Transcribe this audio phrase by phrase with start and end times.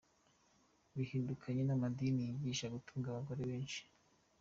[0.97, 3.81] Bitandukanye n’amadini yigisha gutunga abagore benshi.